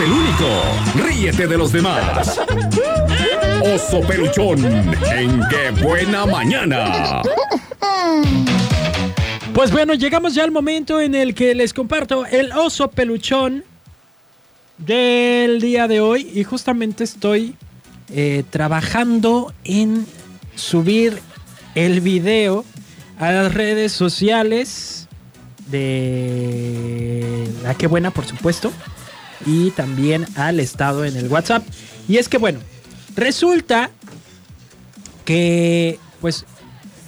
[0.00, 0.46] el único.
[1.04, 2.40] Ríete de los demás.
[3.62, 7.22] Oso peluchón, en qué buena mañana.
[9.52, 13.64] Pues bueno, llegamos ya al momento en el que les comparto el oso peluchón
[14.78, 17.54] del día de hoy y justamente estoy
[18.10, 20.06] eh, trabajando en
[20.54, 21.20] subir
[21.74, 22.64] el video
[23.18, 25.08] a las redes sociales
[25.68, 28.72] de la que buena por supuesto
[29.46, 31.64] y también al estado en el WhatsApp.
[32.08, 32.60] Y es que bueno
[33.14, 33.90] resulta
[35.24, 36.44] que pues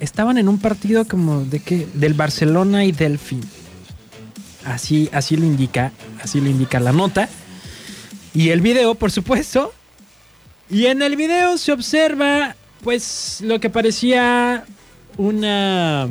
[0.00, 3.42] estaban en un partido como de que del Barcelona y Delfín.
[4.64, 7.28] Así así lo indica así lo indica la nota.
[8.34, 9.72] Y el video por supuesto.
[10.68, 14.64] Y en el video se observa pues lo que parecía
[15.16, 16.08] una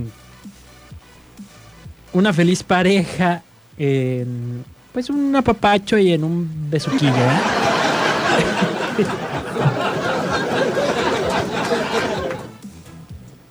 [2.13, 3.43] una feliz pareja
[3.77, 4.63] en
[4.95, 7.11] pues un apapacho y en un besuquillo.
[7.11, 7.41] ¿eh?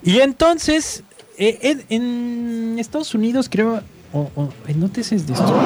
[0.02, 1.02] y entonces
[1.36, 3.82] eh, en, Estados Unidos creo
[4.14, 5.62] o, o en notes de esto.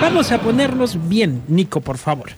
[0.00, 2.30] Vamos a ponernos bien, Nico, por favor.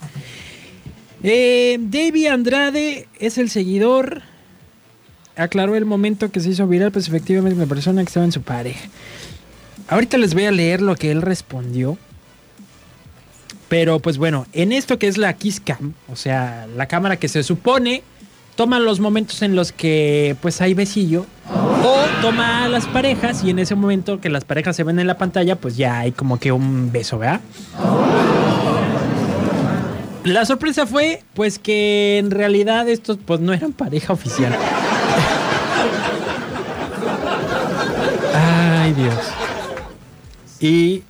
[1.23, 4.23] Eh, Davey Andrade es el seguidor.
[5.37, 8.41] Aclaró el momento que se hizo viral, pues efectivamente la persona que estaba en su
[8.41, 8.89] pareja.
[9.89, 11.99] Ahorita les voy a leer lo que él respondió.
[13.71, 17.29] Pero pues bueno, en esto que es la Kiss Cam, o sea, la cámara que
[17.29, 18.03] se supone
[18.57, 23.51] toma los momentos en los que pues hay besillo o toma a las parejas y
[23.51, 26.41] en ese momento que las parejas se ven en la pantalla pues ya hay como
[26.41, 27.41] que un beso, ¿verdad?
[30.25, 34.53] La sorpresa fue pues que en realidad estos pues no eran pareja oficial.
[38.35, 39.15] Ay Dios.
[40.59, 41.05] Y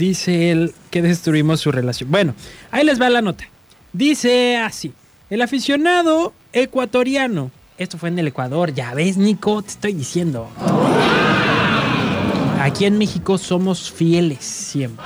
[0.00, 2.10] dice él que destruimos su relación.
[2.10, 2.34] Bueno,
[2.72, 3.44] ahí les va la nota.
[3.92, 4.92] Dice así.
[5.28, 7.52] El aficionado ecuatoriano.
[7.78, 8.74] Esto fue en el Ecuador.
[8.74, 10.48] Ya ves, Nico, te estoy diciendo.
[12.60, 15.04] Aquí en México somos fieles siempre.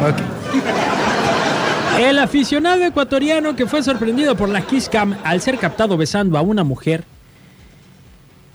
[0.00, 0.16] Ok.
[2.00, 6.40] El aficionado ecuatoriano que fue sorprendido por la Kiss Cam al ser captado besando a
[6.40, 7.04] una mujer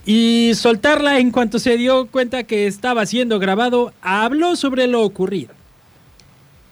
[0.07, 5.53] y soltarla en cuanto se dio cuenta que estaba siendo grabado, habló sobre lo ocurrido.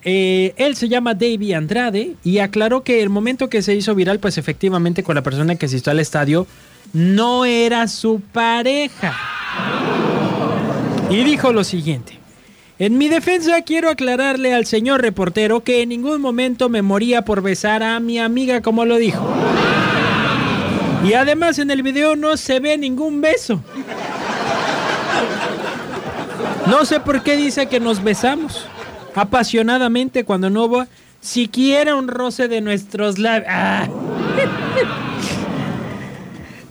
[0.06, 4.20] Eh, él se llama Davey Andrade y aclaró que el momento que se hizo viral,
[4.20, 6.48] pues efectivamente con la persona que asistió al estadio,
[6.94, 9.14] no era su pareja.
[11.10, 12.18] Y dijo lo siguiente.
[12.80, 17.42] En mi defensa quiero aclararle al señor reportero que en ningún momento me moría por
[17.42, 19.28] besar a mi amiga como lo dijo.
[21.04, 23.62] Y además en el video no se ve ningún beso.
[26.68, 28.66] No sé por qué dice que nos besamos
[29.14, 30.86] apasionadamente cuando no hubo
[31.22, 33.50] siquiera un roce de nuestros labios.
[33.52, 33.88] Ah.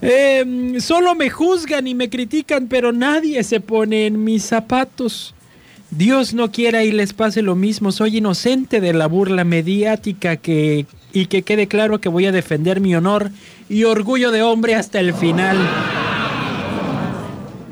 [0.03, 5.35] Eh, solo me juzgan y me critican, pero nadie se pone en mis zapatos.
[5.91, 7.93] Dios no quiera y les pase lo mismo.
[7.93, 12.81] Soy inocente de la burla mediática que, y que quede claro que voy a defender
[12.81, 13.31] mi honor
[13.69, 15.57] y orgullo de hombre hasta el final.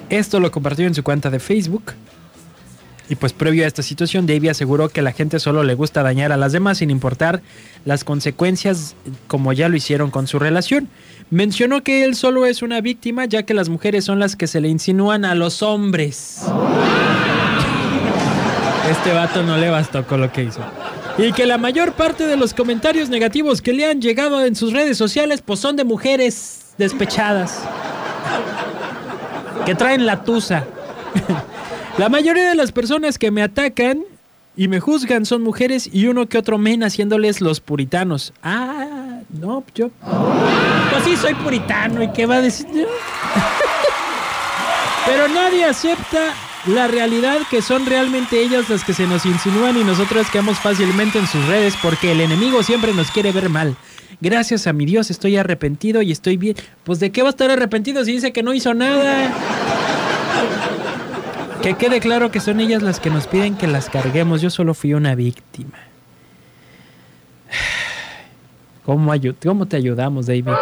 [0.09, 1.93] Esto lo compartió en su cuenta de Facebook.
[3.09, 6.31] Y pues previo a esta situación, Davey aseguró que la gente solo le gusta dañar
[6.33, 7.43] a las demás sin importar
[7.85, 8.95] las consecuencias
[9.27, 10.89] como ya lo hicieron con su relación.
[11.29, 14.61] Mencionó que él solo es una víctima ya que las mujeres son las que se
[14.61, 16.43] le insinúan a los hombres.
[18.91, 20.61] Este vato no le bastó con lo que hizo.
[21.19, 24.73] Y que la mayor parte de los comentarios negativos que le han llegado en sus
[24.73, 27.61] redes sociales pues son de mujeres despechadas.
[29.67, 30.65] Que traen la tusa.
[31.99, 34.03] La mayoría de las personas que me atacan
[34.56, 38.33] y me juzgan son mujeres y uno que otro men haciéndoles los puritanos.
[38.43, 39.91] Ah, no, yo.
[40.91, 42.67] Pues sí, soy puritano y qué va a decir.
[45.06, 46.33] Pero nadie acepta
[46.67, 51.19] la realidad que son realmente ellas las que se nos insinúan y nosotros quedamos fácilmente
[51.19, 53.76] en sus redes porque el enemigo siempre nos quiere ver mal.
[54.20, 56.55] Gracias a mi Dios estoy arrepentido y estoy bien.
[56.85, 59.32] Pues de qué va a estar arrepentido si dice que no hizo nada.
[61.62, 64.41] Que quede claro que son ellas las que nos piden que las carguemos.
[64.41, 65.79] Yo solo fui una víctima.
[68.85, 69.12] ¿Cómo,
[69.43, 70.53] cómo te ayudamos, David?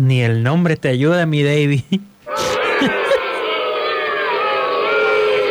[0.00, 1.82] Ni el nombre te ayuda, mi David.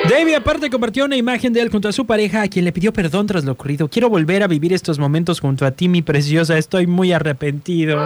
[0.10, 2.92] Davey aparte compartió una imagen de él junto a su pareja a quien le pidió
[2.92, 3.88] perdón tras lo ocurrido.
[3.90, 6.57] Quiero volver a vivir estos momentos junto a ti, mi preciosa.
[6.57, 8.00] Estoy muy arrepentido.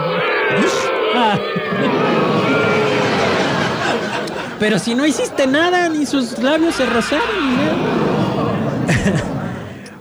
[4.60, 7.24] Pero si no hiciste nada, ni sus labios se rozaron.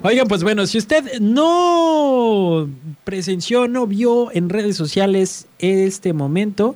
[0.05, 2.69] Oigan, pues bueno, si usted no
[3.05, 6.75] presenció, no vio en redes sociales este momento,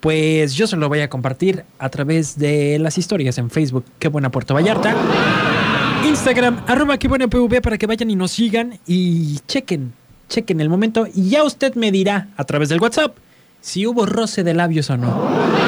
[0.00, 3.86] pues yo se lo voy a compartir a través de las historias en Facebook.
[3.98, 4.94] Qué buena Puerto Vallarta.
[6.06, 9.94] Instagram, arroba qué buena PV para que vayan y nos sigan y chequen,
[10.28, 13.16] chequen el momento y ya usted me dirá a través del WhatsApp
[13.62, 15.61] si hubo roce de labios o no.